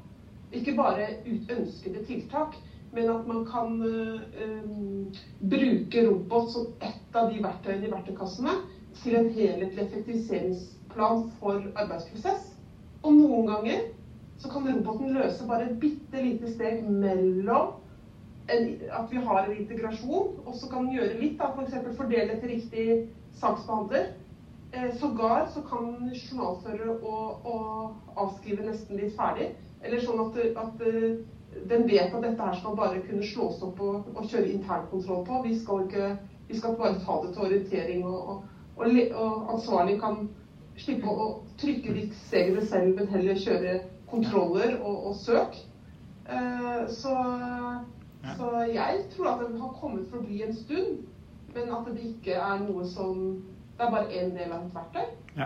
ikke 0.54 0.76
bare 0.78 1.08
ønskede 1.26 2.04
tiltak, 2.06 2.54
men 2.94 3.10
at 3.10 3.26
man 3.26 3.42
kan 3.50 3.82
uh, 3.82 4.22
um, 4.46 5.10
bruke 5.42 6.06
robot 6.06 6.54
som 6.54 6.70
ett 6.86 7.18
av 7.18 7.34
de 7.34 7.42
verktøyene 7.42 7.90
i 7.90 7.96
verktøykassene 7.96 8.60
til 9.02 9.16
en 9.16 9.30
helhetlig 9.34 9.84
effektiviseringsplan 9.84 11.32
for 11.40 11.64
arbeidsprosess. 11.76 12.50
Og 13.04 13.14
noen 13.16 13.48
ganger 13.48 13.86
så 14.40 14.50
kan 14.52 14.68
roboten 14.68 15.14
løse 15.16 15.48
bare 15.48 15.70
et 15.70 15.80
bitte 15.80 16.24
lite 16.24 16.52
steg 16.54 16.84
mellom 16.88 17.76
en, 18.50 18.70
at 19.00 19.12
vi 19.12 19.22
har 19.24 19.46
en 19.46 19.58
integrasjon, 19.58 20.30
og 20.46 20.56
så 20.56 20.70
kan 20.72 20.88
den 20.88 20.96
gjøre 20.98 21.20
litt, 21.20 21.36
da, 21.40 21.52
f.eks. 21.54 21.76
For 21.84 21.98
fordele 22.02 22.40
til 22.40 22.54
riktig 22.56 22.86
saksbehandler. 23.40 24.08
Eh, 24.74 24.90
Sågar 25.02 25.46
så 25.54 25.62
kan 25.70 25.92
journalføre 26.14 26.96
og, 26.96 27.46
og, 27.46 27.94
avskrive 28.18 28.66
nesten 28.66 28.98
litt 28.98 29.14
ferdig. 29.18 29.52
Eller 29.84 30.02
sånn 30.04 30.24
at, 30.26 30.40
at 30.64 30.82
uh, 30.82 31.62
den 31.70 31.86
vet 31.88 32.10
at 32.14 32.26
dette 32.26 32.48
her 32.50 32.58
skal 32.58 32.76
bare 32.78 33.04
kunne 33.06 33.30
slås 33.30 33.62
opp 33.66 33.80
og, 33.86 34.10
og 34.16 34.26
kjøre 34.28 34.52
internkontroll 34.58 35.24
på. 35.30 35.44
Vi 35.46 35.56
skal 35.62 35.86
ikke 35.86 36.10
vi 36.50 36.58
skal 36.58 36.76
bare 36.76 37.00
ta 37.06 37.16
det 37.24 37.34
til 37.34 37.46
orientering 37.46 38.06
og, 38.10 38.30
og 38.30 38.44
og, 38.80 39.00
og 39.14 39.54
ansvarlig 39.54 40.00
kan 40.02 40.28
slippe 40.80 41.12
å 41.12 41.30
trykke 41.60 41.94
de 41.96 42.06
stegene 42.26 42.66
selv, 42.68 42.96
men 42.96 43.10
heller 43.12 43.40
kjøre 43.40 43.80
kontroller 44.10 44.78
og, 44.80 45.10
og 45.10 45.16
søk. 45.20 45.58
Uh, 46.30 46.86
så, 46.94 47.14
ja. 48.24 48.36
så, 48.38 48.52
jeg 48.70 49.06
tror 49.16 49.32
at 49.34 49.46
det 49.46 49.62
har 49.62 49.78
kommet 49.82 50.10
for 50.10 50.22
å 50.22 50.28
bli 50.28 50.44
en 50.46 50.56
stund, 50.56 51.00
men 51.56 51.72
at 51.74 51.90
det 51.90 52.12
ikke 52.12 52.38
er 52.38 52.62
noe 52.68 52.86
som 52.88 53.40
Det 53.80 53.86
er 53.86 53.92
bare 53.94 54.12
én 54.12 54.34
del 54.36 54.50
av 54.52 54.66
et 54.66 54.74
verktøy. 54.76 55.06
Ja. 55.38 55.46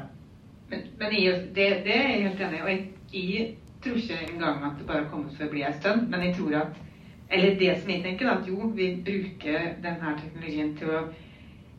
Men, 0.70 0.88
men 0.98 1.12
jeg, 1.14 1.34
det, 1.54 1.68
det, 1.86 1.94
er 1.94 2.08
jeg 2.10 2.24
helt 2.24 2.40
enig 2.42 2.58
i. 2.58 2.62
Og 2.64 2.70
jeg, 2.72 2.80
jeg, 3.14 3.44
tror 3.84 4.00
ikke 4.00 4.18
engang 4.32 4.64
at 4.66 4.80
det 4.80 4.88
bare 4.88 5.04
har 5.04 5.12
kommet 5.12 5.36
for 5.38 5.46
å 5.46 5.52
bli 5.52 5.62
en 5.68 5.76
stund, 5.78 6.08
men 6.10 6.24
jeg 6.26 6.34
tror 6.40 6.56
at 6.64 6.82
Eller 7.34 7.56
det 7.60 7.70
som 7.82 7.90
jeg 7.90 8.02
tenker, 8.04 8.30
at 8.30 8.48
jo, 8.48 8.68
vi 8.76 8.88
bruker 9.06 9.70
denne 9.82 10.12
teknologien 10.20 10.74
til 10.78 10.92
å 10.94 11.00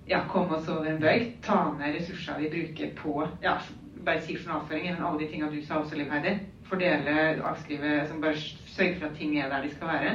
ja, 0.06 0.20
komme 0.28 0.58
oss 0.58 0.68
over 0.68 0.90
en 0.90 1.00
bøy, 1.00 1.24
ta 1.44 1.58
ned 1.78 1.96
ressurser 1.96 2.40
vi 2.42 2.50
bruker 2.52 2.92
på 2.98 3.14
ja, 3.42 3.58
bare 4.04 4.22
si 4.24 4.36
journalføring, 4.36 4.90
men 4.92 5.04
alle 5.04 5.22
de 5.22 5.30
tingene 5.30 5.52
du 5.52 5.62
sa 5.64 5.80
også, 5.80 5.96
Liv 5.96 6.10
Heidi. 6.12 6.34
Fordele, 6.68 7.14
avskrive, 7.44 8.06
som 8.08 8.20
bare 8.20 8.36
sørge 8.36 8.98
for 8.98 9.08
at 9.08 9.16
ting 9.18 9.36
er 9.38 9.48
der 9.52 9.64
de 9.64 9.70
skal 9.72 9.88
være. 9.88 10.12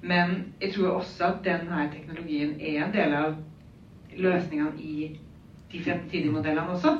Men 0.00 0.34
jeg 0.60 0.72
tror 0.74 0.98
også 0.98 1.24
at 1.32 1.42
denne 1.44 1.88
teknologien 1.92 2.54
er 2.60 2.84
en 2.84 2.92
del 2.94 3.14
av 3.16 3.34
løsningene 4.16 4.76
i 4.76 5.08
de 5.72 5.80
fremtidige 5.84 6.32
modellene 6.32 6.76
også. 6.76 6.94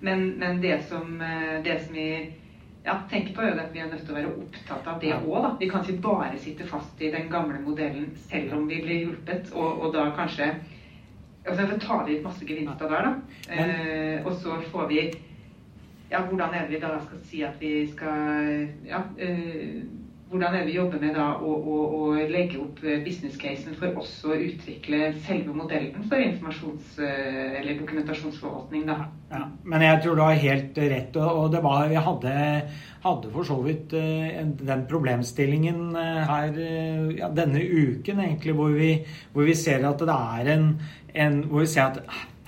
Men, 0.00 0.26
men 0.40 0.60
det, 0.62 0.78
som, 0.88 1.20
eh, 1.20 1.60
det 1.64 1.78
som 1.84 1.94
vi 1.94 2.08
ja, 2.84 2.96
tenker 3.10 3.34
på, 3.36 3.44
er 3.44 3.60
at 3.60 3.72
vi 3.72 3.82
er 3.82 3.88
nødt 3.90 4.04
til 4.04 4.14
å 4.14 4.18
være 4.18 4.32
opptatt 4.32 4.88
av 4.88 5.00
det 5.00 5.14
òg. 5.20 5.50
Vi 5.60 5.68
kan 5.68 5.84
ikke 5.84 6.00
bare 6.00 6.40
sitte 6.40 6.64
fast 6.68 7.00
i 7.04 7.12
den 7.12 7.28
gamle 7.32 7.60
modellen 7.60 8.08
selv 8.28 8.56
om 8.56 8.68
vi 8.68 8.80
blir 8.80 9.04
hjulpet, 9.04 9.52
og, 9.52 9.84
og 9.84 9.92
da 9.92 10.08
kanskje 10.16 10.54
altså 11.46 11.66
Så 11.66 11.78
tar 11.86 12.06
vi 12.06 12.18
ut 12.18 12.24
masse 12.24 12.46
gevinster 12.46 12.88
der, 12.88 13.02
da. 13.02 13.54
Eh, 13.54 14.26
og 14.26 14.32
så 14.32 14.60
får 14.70 14.86
vi 14.88 15.00
Ja, 16.10 16.24
hvordan 16.26 16.54
er 16.54 16.66
det 16.66 16.70
vi 16.70 16.80
da 16.80 16.98
skal 17.06 17.18
si 17.24 17.42
at 17.42 17.60
vi 17.60 17.90
skal 17.92 18.68
Ja. 18.86 19.02
Eh, 19.18 19.82
hvordan 20.30 20.54
er 20.54 20.62
det 20.62 20.68
vi 20.68 20.76
jobber 20.76 21.00
med 21.02 21.16
da 21.18 21.24
å, 21.42 21.52
å, 21.58 21.78
å 21.98 22.02
legge 22.30 22.60
opp 22.62 22.78
eh, 22.86 23.00
business-casen 23.02 23.74
for 23.78 23.98
også 23.98 24.30
å 24.30 24.38
utvikle 24.38 25.10
selve 25.26 25.54
modellen 25.56 26.06
for 26.06 26.22
informasjons- 26.22 27.00
eh, 27.02 27.58
eller 27.58 27.80
dokumentasjonsforvaltning? 27.80 28.84
da. 28.86 29.08
Ja, 29.32 29.42
men 29.66 29.84
jeg 29.86 30.02
tror 30.04 30.16
du 30.20 30.22
har 30.22 30.38
helt 30.44 30.78
rett. 30.94 31.18
og 31.18 31.50
det 31.50 31.62
var, 31.66 31.88
vi 31.90 31.98
hadde, 32.06 32.34
hadde 33.02 33.34
for 33.34 33.50
så 33.50 33.58
vidt 33.66 33.94
eh, 33.98 34.38
den 34.62 34.86
problemstillingen 34.90 35.98
her 35.98 36.62
ja, 37.18 37.30
denne 37.34 37.66
uken, 37.66 38.22
egentlig, 38.22 38.54
hvor 38.54 38.74
vi, 38.78 38.92
hvor 39.34 39.50
vi 39.50 39.58
ser 39.58 39.82
at 39.88 40.06
det 40.06 40.20
er 40.38 40.54
en, 40.54 40.68
en 41.14 41.42
hvor 41.50 41.66
vi 41.66 41.72
ser 41.74 41.90
at 41.90 42.04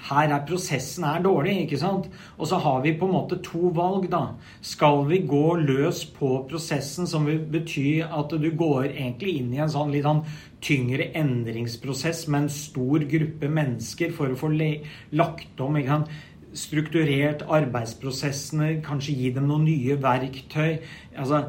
her 0.09 0.32
er 0.35 0.42
prosessen 0.47 1.04
er 1.06 1.23
dårlig, 1.23 1.54
ikke 1.64 1.78
sant? 1.78 2.09
Og 2.38 2.49
så 2.50 2.59
har 2.62 2.80
vi 2.82 2.94
på 2.99 3.06
en 3.06 3.14
måte 3.14 3.38
to 3.44 3.71
valg, 3.76 4.09
da. 4.11 4.23
Skal 4.64 5.04
vi 5.11 5.21
gå 5.28 5.44
løs 5.62 6.04
på 6.16 6.35
prosessen, 6.50 7.06
som 7.06 7.28
vil 7.28 7.42
bety 7.52 8.02
at 8.02 8.35
du 8.35 8.50
går 8.50 8.90
egentlig 8.90 9.37
inn 9.38 9.54
i 9.54 9.62
en 9.62 9.71
sånn 9.73 9.94
litt 9.94 10.09
sånn 10.09 10.25
tyngre 10.62 11.09
endringsprosess 11.18 12.26
med 12.30 12.44
en 12.44 12.52
stor 12.54 13.06
gruppe 13.11 13.50
mennesker 13.50 14.12
for 14.14 14.30
å 14.30 14.38
få 14.38 14.52
lagt 14.54 15.62
om 15.62 15.78
ikke 15.78 15.97
sant? 15.97 16.21
strukturert 16.52 17.44
arbeidsprosessene, 17.49 18.75
kanskje 18.85 19.14
gi 19.16 19.30
dem 19.32 19.49
noen 19.49 19.64
nye 19.66 19.97
verktøy. 20.00 20.82
altså 21.16 21.47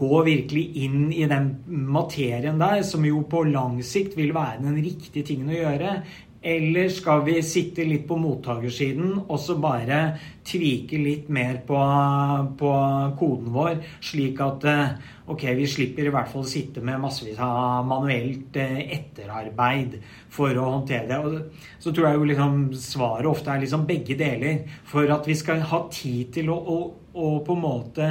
Gå 0.00 0.22
virkelig 0.26 0.64
inn 0.84 1.10
i 1.12 1.26
den 1.28 1.52
materien 1.68 2.60
der, 2.60 2.82
som 2.86 3.04
jo 3.04 3.22
på 3.28 3.44
lang 3.50 3.80
sikt 3.84 4.16
vil 4.16 4.34
være 4.36 4.62
den 4.64 4.80
riktige 4.80 5.26
tingen 5.28 5.52
å 5.52 5.58
gjøre. 5.58 5.94
Eller 6.42 6.88
skal 6.88 7.20
vi 7.26 7.34
sitte 7.44 7.84
litt 7.84 8.06
på 8.08 8.16
mottakersiden 8.16 9.18
og 9.26 9.36
så 9.42 9.58
bare 9.60 9.98
tvike 10.48 10.96
litt 10.96 11.26
mer 11.28 11.58
på, 11.68 11.80
på, 12.56 12.70
koden 13.20 13.50
vår, 13.52 13.82
slik 14.00 14.40
at 14.40 14.64
eh, 14.70 14.94
ok, 15.28 15.44
vi 15.58 15.66
slipper 15.68 16.08
i 16.08 16.14
hvert 16.14 16.30
fall 16.32 16.46
å 16.46 16.48
sitte 16.48 16.80
med 16.80 17.02
massevis 17.02 17.42
av 17.44 17.84
manuelt 17.88 18.56
eh, 18.56 18.80
etterarbeid 18.96 19.98
for 20.32 20.56
å 20.56 20.70
håndtere 20.78 21.10
det. 21.10 21.20
Og 21.20 21.84
så 21.84 21.92
tror 21.92 22.08
jeg 22.08 22.22
jo 22.22 22.30
liksom 22.32 22.56
svaret 22.88 23.28
ofte 23.28 23.52
er 23.52 23.60
liksom 23.66 23.84
begge 23.90 24.16
deler. 24.16 24.64
For 24.88 25.12
at 25.12 25.28
vi 25.28 25.36
skal 25.36 25.60
ha 25.68 25.82
tid 25.92 26.32
til 26.38 26.48
å, 26.54 26.56
å, 26.56 26.80
å 27.20 27.34
på 27.44 27.58
en 27.58 27.64
måte 27.66 28.10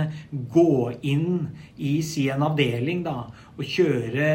gå 0.54 0.94
inn 1.02 1.50
i 1.82 1.98
si 2.06 2.30
en 2.30 2.46
avdeling 2.46 3.02
da, 3.10 3.24
og 3.58 3.66
kjøre 3.74 4.30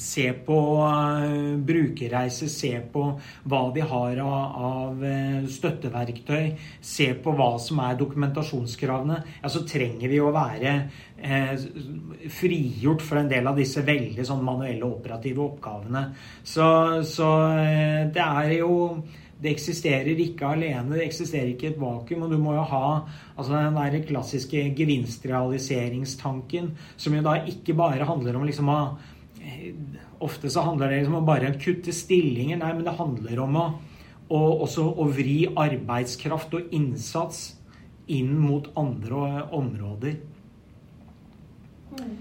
se 0.00 0.28
på 0.46 0.58
uh, 0.82 1.56
brukerreiser, 1.66 2.50
se 2.52 2.72
på 2.92 3.04
hva 3.48 3.62
vi 3.74 3.84
har 3.86 4.20
av, 4.22 4.62
av 4.68 5.02
uh, 5.02 5.48
støtteverktøy, 5.50 6.52
se 6.80 7.10
på 7.22 7.34
hva 7.36 7.50
som 7.62 7.82
er 7.84 7.98
dokumentasjonskravene, 8.00 9.20
ja, 9.42 9.52
så 9.52 9.64
trenger 9.68 10.12
vi 10.12 10.22
å 10.22 10.32
være 10.34 10.74
uh, 11.20 11.66
frigjort 12.32 13.04
for 13.04 13.20
en 13.20 13.30
del 13.30 13.50
av 13.50 13.60
disse 13.60 13.84
veldig 13.86 14.26
sånn 14.26 14.44
manuelle 14.46 14.88
operative 14.88 15.44
oppgavene. 15.46 16.08
Så, 16.44 16.66
så 17.06 17.30
det 18.12 18.26
er 18.26 18.58
jo 18.60 18.74
det 19.36 19.50
eksisterer 19.52 20.16
ikke 20.20 20.48
alene, 20.48 20.96
det 20.96 21.04
eksisterer 21.04 21.50
ikke 21.52 21.74
et 21.74 21.80
vakuum. 21.80 22.24
Og 22.24 22.32
du 22.32 22.38
må 22.40 22.54
jo 22.56 22.64
ha 22.70 22.86
altså 23.36 23.52
den 23.52 23.76
der 23.76 24.06
klassiske 24.08 24.62
gevinstrealiseringstanken, 24.78 26.72
som 26.96 27.16
jo 27.16 27.24
da 27.24 27.36
ikke 27.44 27.76
bare 27.76 28.08
handler 28.08 28.38
om 28.38 28.46
liksom 28.48 28.72
å 28.72 28.80
Ofte 30.18 30.50
så 30.50 30.60
handler 30.60 30.90
det 30.90 31.02
liksom 31.02 31.18
om 31.20 31.26
bare 31.28 31.52
å 31.52 31.58
kutte 31.60 31.92
stillinger. 31.94 32.58
Nei, 32.60 32.72
men 32.74 32.86
det 32.86 32.96
handler 32.98 33.42
om 33.44 33.58
å, 33.60 33.66
å, 34.28 34.40
også 34.66 34.86
å 34.96 35.06
vri 35.12 35.44
arbeidskraft 35.52 36.56
og 36.56 36.74
innsats 36.76 37.44
inn 38.12 38.32
mot 38.38 38.68
andre 38.78 39.44
områder. 39.54 40.16
Mm. 41.96 42.16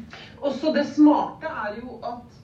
Også 0.46 0.74
det 0.75 0.86
smarte 0.94 1.50
er 1.50 1.79
jo 1.82 1.98
at 2.05 2.36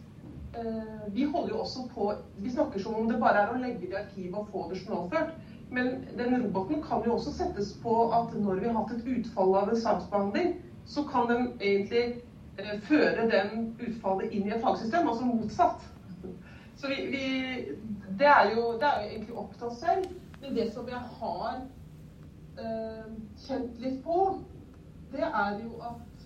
eh, 0.57 1.05
vi 1.13 1.27
holder 1.29 1.53
jo 1.53 1.61
også 1.63 1.85
på 1.93 2.09
Vi 2.43 2.51
snakker 2.51 2.81
som 2.81 2.97
om 2.97 3.07
det 3.09 3.19
bare 3.21 3.45
er 3.45 3.53
å 3.53 3.61
legge 3.61 3.85
det 3.85 3.93
i 3.93 4.01
arkivet 4.01 4.39
og 4.39 4.49
få 4.51 4.65
det 4.71 4.81
journalført. 4.81 5.37
Men 5.71 6.01
den 6.17 6.35
roboten 6.43 6.81
kan 6.83 7.05
jo 7.05 7.15
også 7.15 7.31
settes 7.37 7.71
på 7.83 7.93
at 8.11 8.33
når 8.35 8.59
vi 8.59 8.67
har 8.67 8.75
hatt 8.75 8.91
et 8.97 9.07
utfall 9.13 9.55
av 9.55 9.69
en 9.71 9.79
saksbehandling, 9.79 10.57
så 10.85 11.05
kan 11.07 11.29
den 11.29 11.45
egentlig 11.61 12.21
føre 12.87 13.27
den 13.31 13.71
utfallet 13.79 14.31
inn 14.31 14.47
i 14.47 14.53
et 14.55 14.63
fagsystem, 14.63 15.07
altså 15.07 15.25
motsatt. 15.25 15.87
Så 16.81 16.87
vi, 16.87 16.95
vi, 17.13 17.25
det, 18.19 18.27
er 18.27 18.55
jo, 18.55 18.71
det, 18.81 18.87
er 18.87 19.03
jo, 19.03 19.09
egentlig 19.09 19.37
opp 19.37 19.57
til 19.57 19.67
oss 19.67 19.81
selv. 19.83 20.07
Men 20.41 20.55
det 20.55 20.71
som 20.73 20.87
jeg 20.89 21.01
har 21.19 21.59
eh, 22.57 23.11
kjent 23.45 23.83
litt 23.83 23.99
på, 24.05 24.21
det 25.11 25.27
er 25.27 25.59
jo 25.61 25.75
at 25.85 26.25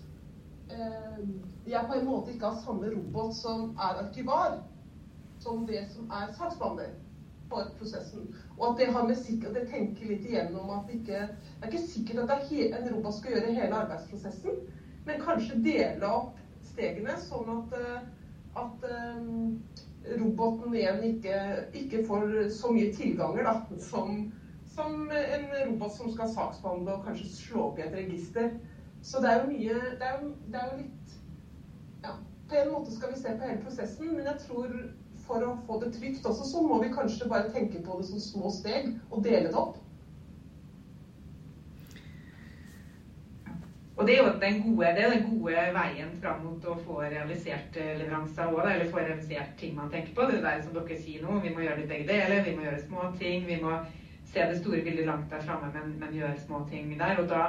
eh, 0.72 1.18
jeg 1.66 1.88
på 1.90 1.98
en 1.98 2.08
måte 2.08 2.32
ikke 2.32 2.52
har 2.52 2.62
samme 2.64 2.92
robot 2.94 3.34
som 3.36 3.74
er 3.76 4.00
arkivar, 4.06 4.56
som 5.44 5.66
det 5.68 5.84
som 5.92 6.08
er 6.10 6.32
saksbehandler 6.38 6.94
for 7.50 7.68
prosessen. 7.78 8.30
Og 8.56 8.70
at 8.70 8.80
det 8.80 8.92
har 8.94 9.04
med 9.06 9.20
sikkerhet 9.20 9.60
jeg 9.60 9.70
tenker 9.74 10.10
litt 10.14 10.24
igjennom 10.30 10.72
at 10.78 10.88
det 10.88 11.02
ikke, 11.02 11.20
det 11.28 11.68
er 11.68 11.72
ikke 11.72 11.92
sikkert 11.92 12.32
at 12.32 12.50
en 12.80 12.90
robot 12.94 13.18
skal 13.18 13.36
gjøre 13.36 13.54
hele 13.60 13.82
arbeidsprosessen. 13.82 14.64
Men 15.06 15.22
kanskje 15.22 15.60
dele 15.62 16.08
opp 16.10 16.38
stegene, 16.66 17.14
sånn 17.22 17.50
at, 17.52 17.76
eh, 17.78 18.00
at 18.58 18.86
um, 18.90 19.52
roboten 20.20 20.74
igjen 20.74 21.04
ikke, 21.10 21.36
ikke, 21.80 22.02
får 22.08 22.50
så 22.56 22.72
mye 22.74 22.90
tilganger 22.96 23.46
da, 23.46 23.54
som, 23.86 24.18
som, 24.74 25.06
en 25.10 25.46
robot 25.68 25.94
som 25.94 26.10
skal 26.12 26.32
saksbehandle 26.34 26.98
og 26.98 27.06
kanskje 27.06 27.30
slå 27.32 27.68
opp 27.68 27.80
i 27.80 27.86
et 27.86 27.96
register. 27.96 28.50
Så 29.06 29.22
det 29.22 29.30
er 29.30 29.42
jo 29.42 29.50
mye 29.52 29.74
Det 30.00 30.06
er 30.08 30.22
det 30.50 30.58
er 30.58 30.70
jo 30.70 30.78
litt 30.80 31.16
ja, 32.02 32.14
På 32.48 32.56
en 32.58 32.72
måte 32.72 32.94
skal 32.94 33.12
vi 33.12 33.18
se 33.20 33.34
på 33.36 33.46
hele 33.46 33.60
prosessen, 33.62 34.14
men 34.16 34.26
jeg 34.26 34.40
tror 34.42 34.72
for 35.26 35.42
å 35.42 35.52
få 35.66 35.78
det 35.82 35.92
trygt 35.94 36.26
også, 36.26 36.46
så 36.46 36.62
må 36.62 36.78
vi 36.82 36.90
kanskje 36.94 37.28
bare 37.30 37.50
tenke 37.54 37.80
på 37.82 37.98
det 37.98 38.06
som 38.10 38.22
små 38.22 38.50
steg 38.54 38.92
og 39.10 39.22
dele 39.26 39.50
det 39.50 39.58
opp. 39.58 39.78
Og 43.96 44.06
det 44.06 44.14
er 44.14 44.18
jo 44.24 44.32
den 44.40 44.58
gode, 44.64 44.88
det 44.96 45.04
den 45.12 45.22
gode 45.30 45.60
veien 45.72 46.10
fram 46.20 46.42
mot 46.44 46.64
å 46.68 46.74
få 46.84 46.98
realisert 47.00 47.78
eh, 47.80 47.94
leveranser 47.96 48.50
òg, 48.52 48.66
eller 48.68 48.90
få 48.92 49.00
realisert 49.00 49.54
ting 49.60 49.72
man 49.78 49.88
tenker 49.92 50.12
på. 50.16 50.26
Det 50.28 50.36
er 50.36 50.44
der 50.44 50.66
som 50.66 50.74
dere 50.76 50.98
sier 51.00 51.22
nå, 51.24 51.38
vi 51.40 51.52
må 51.54 51.64
gjøre 51.64 51.78
litt 51.80 51.88
begge 51.92 52.10
deler. 52.10 52.42
Vi 52.44 52.52
må 52.58 52.66
gjøre 52.66 52.82
små 52.82 53.06
ting. 53.22 53.46
Vi 53.48 53.56
må 53.62 53.78
se 54.28 54.44
det 54.50 54.58
store 54.60 54.82
bildet 54.84 55.08
langt 55.08 55.32
der 55.32 55.46
framme, 55.48 55.72
men, 55.72 55.96
men, 56.02 56.12
gjøre 56.12 56.36
små 56.42 56.60
ting 56.68 56.92
der. 57.00 57.22
Og 57.22 57.30
da 57.32 57.46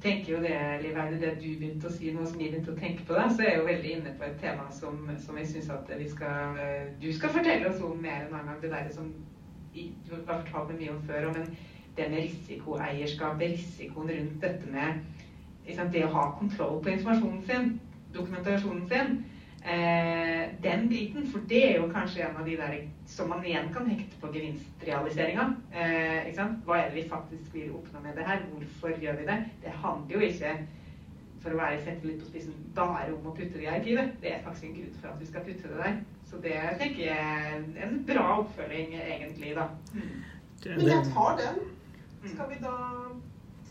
tenker 0.00 0.32
jo 0.32 0.40
det, 0.40 0.56
Liv 0.86 0.96
Eide, 1.02 1.20
det 1.20 1.34
du 1.42 1.46
begynte 1.60 1.90
å 1.90 1.92
si 1.92 2.14
nå 2.14 2.24
som 2.24 2.40
jeg 2.40 2.54
begynte 2.54 2.72
å 2.72 2.80
tenke 2.80 3.04
på 3.04 3.18
det, 3.18 3.28
så 3.34 3.44
er 3.44 3.50
jeg 3.50 3.60
jo 3.60 3.68
veldig 3.68 3.94
inne 3.98 4.14
på 4.16 4.24
et 4.24 4.40
tema 4.40 4.68
som, 4.72 4.96
som 5.20 5.42
jeg 5.42 5.52
syns 5.52 5.68
at 5.74 5.92
vi 6.00 6.08
skal, 6.08 6.62
du 7.02 7.10
skal 7.12 7.34
fortelle 7.34 7.68
oss 7.68 7.84
om 7.84 7.98
mer 8.00 8.24
en 8.24 8.38
annen 8.38 8.54
gang. 8.54 8.62
Det 8.62 8.72
der 8.72 8.88
som 8.94 9.12
du 9.74 10.16
har 10.16 10.40
fortalt 10.46 10.72
meg 10.72 10.80
mye 10.80 10.96
om 10.96 11.04
før, 11.04 11.28
men 11.36 11.52
det 11.98 12.08
med 12.08 12.24
risikoeierskap, 12.24 13.40
risikoen 13.42 14.14
rundt 14.14 14.40
dette 14.46 14.72
med 14.72 15.17
det 15.76 16.04
å 16.04 16.12
ha 16.12 16.30
kontroll 16.38 16.80
på 16.82 16.90
informasjonen 16.90 17.42
sin, 17.46 17.80
dokumentasjonen 18.14 18.88
sin, 18.88 19.24
eh, 19.64 20.48
den 20.62 20.88
biten, 20.88 21.26
for 21.26 21.40
det 21.48 21.62
er 21.70 21.76
jo 21.76 21.90
kanskje 21.92 22.24
en 22.24 22.36
av 22.36 22.46
de 22.46 22.56
der 22.56 22.78
som 23.06 23.28
man 23.28 23.44
igjen 23.44 23.72
kan 23.74 23.86
hekte 23.86 24.16
på 24.20 24.32
gevinstrealiseringa. 24.32 25.54
Eh, 25.72 26.34
Hva 26.64 26.78
er 26.78 26.90
det 26.90 26.94
vi 26.94 27.08
faktisk 27.08 27.54
vil 27.54 27.70
oppnå 27.70 28.00
med 28.02 28.16
det 28.16 28.26
her? 28.26 28.40
Hvorfor 28.52 28.88
gjør 29.00 29.16
vi 29.16 29.26
det? 29.26 29.44
Det 29.62 29.70
handler 29.70 30.14
jo 30.14 30.20
ikke 30.20 30.58
for 31.40 31.54
å 31.54 31.56
være 31.60 31.82
sette 31.84 32.06
litt 32.06 32.20
på 32.20 32.26
spissen, 32.26 32.54
bare 32.74 33.12
om 33.14 33.26
å 33.26 33.34
putte 33.34 33.58
det 33.58 33.62
i 33.62 33.66
arkivet. 33.70 34.16
Det 34.22 34.32
er 34.34 34.42
faktisk 34.42 34.64
en 34.64 34.74
grunn 34.74 34.96
for 35.00 35.08
at 35.08 35.20
vi 35.20 35.26
skal 35.26 35.44
putte 35.46 35.68
det 35.68 35.84
der. 35.84 36.00
Så 36.30 36.40
det 36.42 36.56
tenker 36.80 37.04
jeg 37.04 37.16
er 37.16 37.86
en 37.86 38.04
bra 38.08 38.24
oppfølging, 38.40 38.96
egentlig, 38.98 39.54
da. 39.56 39.68
Mm. 39.94 40.08
Men 40.64 40.88
jeg 40.88 41.04
tar 41.14 41.38
den. 41.38 41.60
Skal 42.26 42.48
vi 42.50 42.58
da 42.60 42.74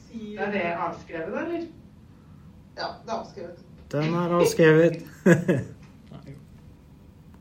si 0.08 0.36
Da 0.38 0.48
er 0.48 0.52
det 0.52 0.64
avskrevet, 0.88 1.34
da, 1.34 1.44
eller? 1.44 1.68
Ja, 2.78 2.88
det 3.06 3.12
er 3.12 3.18
avskrevet. 3.20 3.66
Den 3.92 4.14
er 4.14 4.38
avskrevet. 4.40 5.02